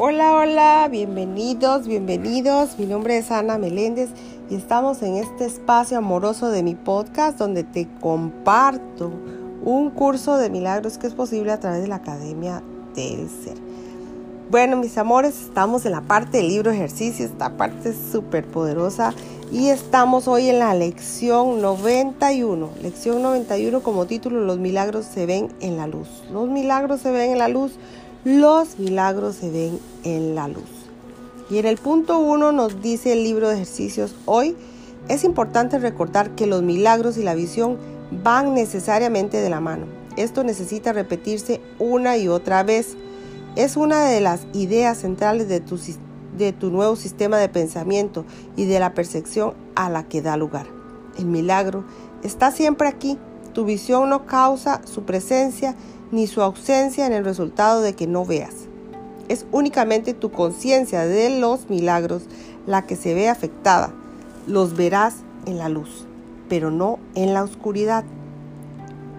[0.00, 2.78] Hola, hola, bienvenidos, bienvenidos.
[2.78, 4.10] Mi nombre es Ana Meléndez
[4.48, 9.10] y estamos en este espacio amoroso de mi podcast donde te comparto
[9.64, 12.62] un curso de milagros que es posible a través de la Academia
[12.94, 13.56] del Ser.
[14.52, 19.12] Bueno, mis amores, estamos en la parte del libro ejercicio, esta parte es súper poderosa
[19.50, 22.70] y estamos hoy en la lección 91.
[22.82, 26.08] Lección 91 como título, los milagros se ven en la luz.
[26.30, 27.72] Los milagros se ven en la luz,
[28.28, 30.68] los milagros se ven en la luz.
[31.48, 34.54] Y en el punto 1 nos dice el libro de ejercicios, hoy
[35.08, 37.78] es importante recordar que los milagros y la visión
[38.22, 39.86] van necesariamente de la mano.
[40.18, 42.98] Esto necesita repetirse una y otra vez
[43.56, 45.80] es una de las ideas centrales de tu,
[46.36, 48.26] de tu nuevo sistema de pensamiento
[48.56, 50.66] y de la percepción a la que da lugar.
[51.18, 51.82] El milagro
[52.22, 53.16] está siempre aquí.
[53.54, 55.74] Tu visión no causa su presencia
[56.10, 58.54] ni su ausencia en el resultado de que no veas.
[59.28, 62.22] Es únicamente tu conciencia de los milagros
[62.66, 63.92] la que se ve afectada.
[64.46, 65.16] Los verás
[65.46, 66.06] en la luz,
[66.48, 68.04] pero no en la oscuridad.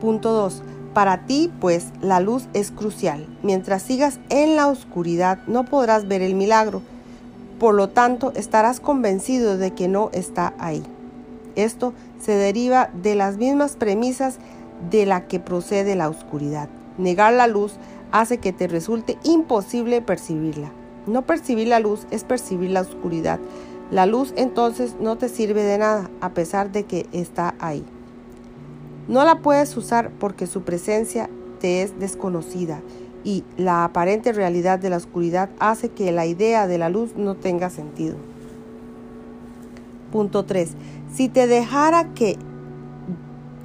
[0.00, 0.62] Punto 2.
[0.94, 3.26] Para ti, pues, la luz es crucial.
[3.42, 6.82] Mientras sigas en la oscuridad, no podrás ver el milagro.
[7.58, 10.82] Por lo tanto, estarás convencido de que no está ahí.
[11.54, 14.38] Esto se deriva de las mismas premisas
[14.90, 16.68] de la que procede la oscuridad.
[16.98, 17.74] Negar la luz
[18.10, 20.70] hace que te resulte imposible percibirla.
[21.06, 23.40] No percibir la luz es percibir la oscuridad.
[23.90, 27.84] La luz entonces no te sirve de nada a pesar de que está ahí.
[29.08, 31.28] No la puedes usar porque su presencia
[31.60, 32.80] te es desconocida
[33.24, 37.34] y la aparente realidad de la oscuridad hace que la idea de la luz no
[37.34, 38.16] tenga sentido.
[40.10, 40.70] Punto 3.
[41.12, 42.36] Si te dejara que,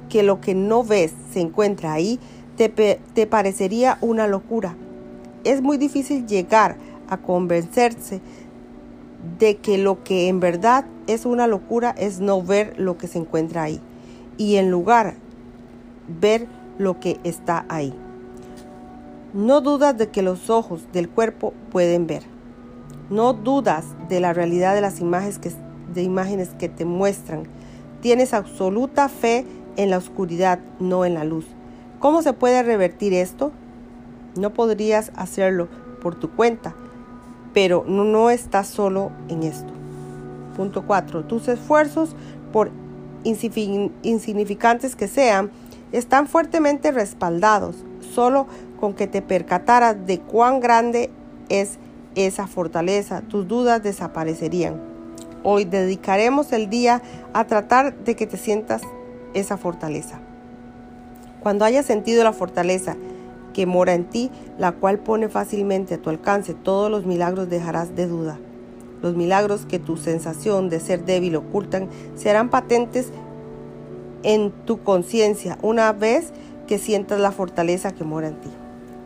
[0.08, 2.18] que lo que no ves se encuentra ahí,
[2.58, 4.74] te, parecería una locura.
[5.44, 6.76] Es muy difícil llegar
[7.08, 8.20] a convencerse
[9.38, 13.18] de que lo que en verdad es una locura es no ver lo que se
[13.18, 13.80] encuentra ahí.
[14.36, 15.14] Y en lugar
[16.20, 16.48] ver
[16.78, 17.94] lo que está ahí.
[19.32, 22.24] No dudas de que los ojos del cuerpo pueden ver.
[23.10, 27.44] No dudas de la realidad de las de imágenes que te muestran.
[28.00, 29.44] Tienes absoluta fe
[29.76, 31.46] en la oscuridad, no en la luz.
[31.98, 33.50] ¿Cómo se puede revertir esto?
[34.36, 35.66] No podrías hacerlo
[36.00, 36.76] por tu cuenta,
[37.52, 39.72] pero no, estás solo en esto.
[40.56, 41.24] Punto 4.
[41.24, 42.14] Tus esfuerzos,
[42.52, 42.70] por
[43.24, 45.50] insignificantes que sean,
[45.90, 48.46] están fuertemente respaldados, solo
[48.78, 51.10] con que te percataras de cuán grande
[51.48, 51.78] es
[52.14, 54.80] esa fortaleza, tus dudas desaparecerían.
[55.42, 58.82] Hoy dedicaremos el día a tratar de que te sientas
[59.34, 60.20] esa fortaleza.
[61.42, 62.96] Cuando hayas sentido la fortaleza
[63.52, 67.96] que mora en ti, la cual pone fácilmente a tu alcance todos los milagros, dejarás
[67.96, 68.38] de duda.
[69.02, 73.08] Los milagros que tu sensación de ser débil ocultan serán patentes
[74.22, 76.32] en tu conciencia una vez
[76.66, 78.50] que sientas la fortaleza que mora en ti.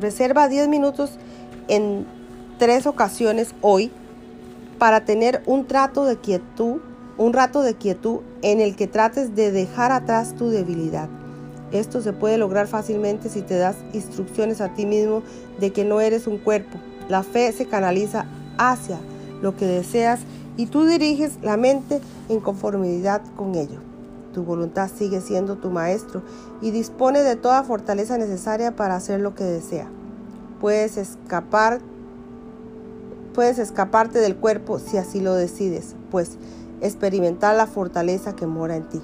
[0.01, 1.19] Reserva 10 minutos
[1.69, 2.07] en
[2.59, 3.91] tres ocasiones hoy
[4.79, 6.81] para tener un trato de quietud,
[7.19, 11.09] un rato de quietud en el que trates de dejar atrás tu debilidad.
[11.73, 15.23] Esto se puede lograr fácilmente si te das instrucciones a ti mismo
[15.59, 16.79] de que no eres un cuerpo.
[17.09, 18.27] La fe se canaliza
[18.59, 18.99] hacia
[19.41, 20.21] lo que deseas
[20.57, 23.81] y tú diriges la mente en conformidad con ello.
[24.35, 26.23] Tu voluntad sigue siendo tu maestro
[26.61, 29.89] y dispone de toda fortaleza necesaria para hacer lo que desea.
[30.61, 31.81] Puedes escapar
[33.35, 36.37] puedes escaparte del cuerpo si así lo decides, pues
[36.83, 39.01] experimentar la fortaleza que mora en ti.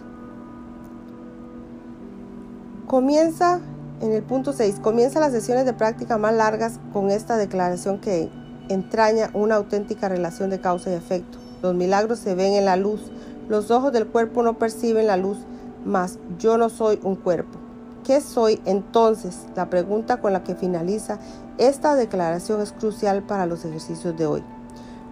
[2.89, 3.61] Comienza
[4.01, 8.31] en el punto 6, comienza las sesiones de práctica más largas con esta declaración que
[8.71, 11.37] entraña una auténtica relación de causa y efecto.
[11.61, 13.03] Los milagros se ven en la luz,
[13.47, 15.37] los ojos del cuerpo no perciben la luz,
[15.85, 17.59] mas yo no soy un cuerpo.
[18.05, 19.41] ¿Qué soy entonces?
[19.55, 21.19] La pregunta con la que finaliza
[21.59, 24.43] esta declaración es crucial para los ejercicios de hoy.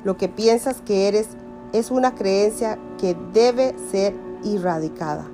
[0.03, 1.29] Lo que piensas que eres
[1.75, 4.15] es una creencia que debe ser
[4.47, 5.27] erradicada,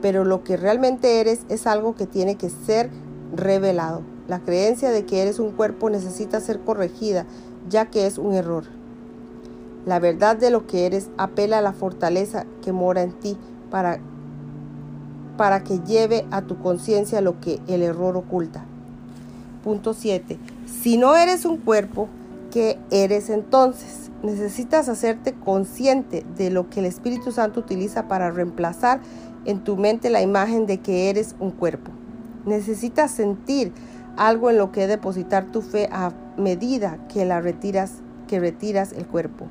[0.00, 2.90] pero lo que realmente eres es algo que tiene que ser
[3.34, 4.02] revelado.
[4.28, 7.24] La creencia de que eres un cuerpo necesita ser corregida,
[7.68, 8.64] ya que es un error.
[9.86, 13.38] La verdad de lo que eres apela a la fortaleza que mora en ti
[13.70, 14.00] para,
[15.36, 18.64] para que lleve a tu conciencia lo que el error oculta.
[19.64, 20.38] Punto 7.
[20.82, 22.08] Si no eres un cuerpo,
[22.50, 24.10] ¿qué eres entonces?
[24.22, 29.00] Necesitas hacerte consciente de lo que el Espíritu Santo utiliza para reemplazar
[29.48, 31.90] en tu mente la imagen de que eres un cuerpo.
[32.44, 33.72] Necesitas sentir
[34.18, 37.94] algo en lo que depositar tu fe a medida que la retiras,
[38.26, 39.46] que retiras el cuerpo.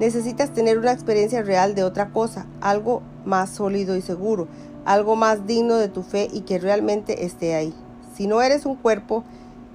[0.00, 4.48] Necesitas tener una experiencia real de otra cosa, algo más sólido y seguro,
[4.84, 7.72] algo más digno de tu fe y que realmente esté ahí.
[8.16, 9.22] Si no eres un cuerpo,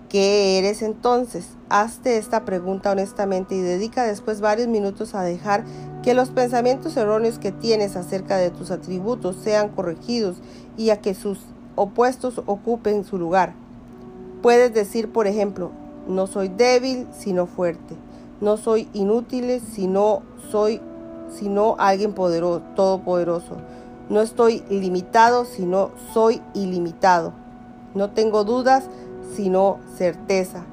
[0.09, 1.45] ¿qué eres entonces?
[1.69, 5.63] Hazte esta pregunta honestamente y dedica después varios minutos a dejar
[6.03, 10.37] que los pensamientos erróneos que tienes acerca de tus atributos sean corregidos
[10.77, 11.39] y a que sus
[11.75, 13.53] opuestos ocupen su lugar.
[14.41, 15.71] Puedes decir, por ejemplo,
[16.07, 17.95] no soy débil, sino fuerte.
[18.41, 20.21] No soy inútil, sino
[20.51, 20.81] soy
[21.33, 23.57] sino alguien poderoso, todopoderoso.
[24.09, 27.33] No estoy limitado, sino soy ilimitado.
[27.95, 28.85] No tengo dudas,
[29.35, 30.63] sino certeza.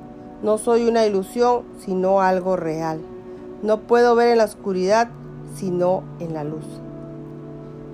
[0.43, 3.00] No soy una ilusión, sino algo real.
[3.62, 5.11] No puedo ver en la oscuridad,
[5.55, 6.64] sino en la luz.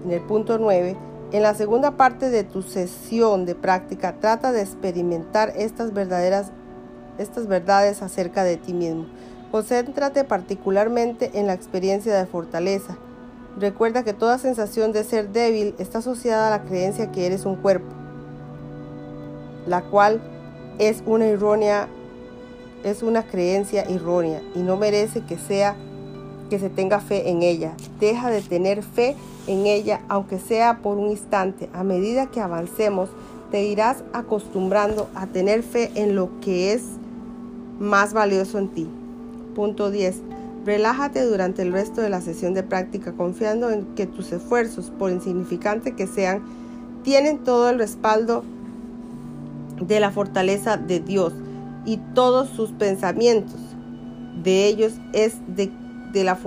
[0.04, 0.96] En el punto 9,
[1.32, 6.52] en la segunda parte de tu sesión de práctica, trata de experimentar estas verdaderas
[7.18, 9.06] estas verdades acerca de ti mismo.
[9.50, 12.96] Concéntrate particularmente en la experiencia de fortaleza.
[13.58, 17.56] Recuerda que toda sensación de ser débil está asociada a la creencia que eres un
[17.56, 17.88] cuerpo,
[19.66, 20.20] la cual
[20.78, 21.88] es una errónea
[22.84, 25.74] es una creencia errónea y no merece que sea
[26.48, 27.72] que se tenga fe en ella.
[28.00, 29.16] Deja de tener fe
[29.46, 31.68] en ella, aunque sea por un instante.
[31.72, 33.08] A medida que avancemos,
[33.50, 36.82] te irás acostumbrando a tener fe en lo que es
[37.78, 38.88] más valioso en ti.
[39.54, 40.22] Punto 10.
[40.64, 45.12] Relájate durante el resto de la sesión de práctica confiando en que tus esfuerzos, por
[45.12, 46.42] insignificante que sean,
[47.04, 48.42] tienen todo el respaldo
[49.80, 51.32] de la fortaleza de Dios
[51.84, 53.60] y todos sus pensamientos
[54.42, 55.70] de ellos es de
[56.12, 56.38] de, la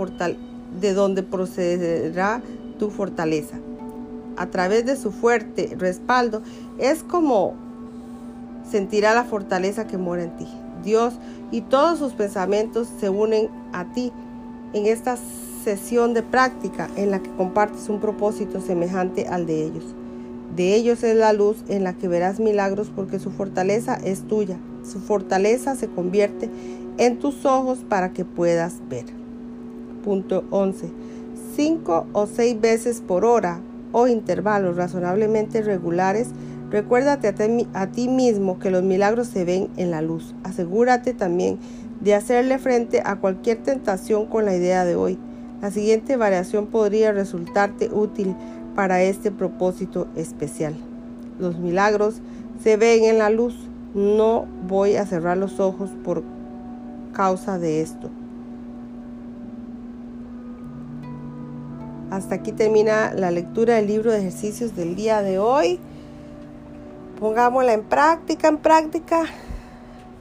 [0.79, 2.41] de donde procederá
[2.77, 3.57] tu fortaleza.
[4.37, 6.41] A través de su fuerte respaldo
[6.77, 7.55] es como
[8.69, 10.47] sentirá la fortaleza que mora en ti.
[10.83, 11.15] Dios
[11.51, 14.11] y todos sus pensamientos se unen a ti
[14.73, 15.17] en esta
[15.63, 19.83] sesión de práctica en la que compartes un propósito semejante al de ellos.
[20.55, 24.57] De ellos es la luz en la que verás milagros porque su fortaleza es tuya.
[24.83, 26.49] Su fortaleza se convierte
[26.97, 29.05] en tus ojos para que puedas ver.
[30.03, 30.89] Punto 11.
[31.55, 33.61] Cinco o seis veces por hora
[33.91, 36.29] o intervalos razonablemente regulares,
[36.69, 37.27] recuérdate
[37.73, 40.35] a ti, mismo que los milagros se ven en la luz.
[40.43, 41.59] Asegúrate también
[42.01, 45.17] de hacerle frente a cualquier tentación con la idea de hoy.
[45.61, 48.35] La siguiente variación podría resultarte útil
[48.75, 50.75] para este propósito especial.
[51.39, 52.21] Los milagros
[52.63, 53.55] se ven en la luz.
[53.93, 56.23] No voy a cerrar los ojos por
[57.11, 58.09] causa de esto.
[62.11, 65.79] Hasta aquí termina la lectura del libro de ejercicios del día de hoy.
[67.19, 69.25] Pongámosla en práctica, en práctica,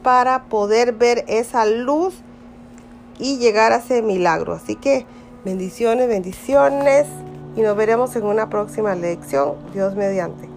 [0.02, 2.14] para poder ver esa luz
[3.18, 4.52] y llegar a ese milagro.
[4.52, 5.06] Así que
[5.44, 7.06] bendiciones, bendiciones
[7.56, 9.54] y nos veremos en una próxima lección.
[9.72, 10.47] Dios mediante.